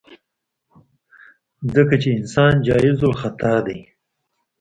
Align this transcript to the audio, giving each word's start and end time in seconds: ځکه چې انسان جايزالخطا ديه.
ځکه 1.75 1.95
چې 2.01 2.09
انسان 2.19 2.53
جايزالخطا 2.67 3.53
ديه. 3.65 3.83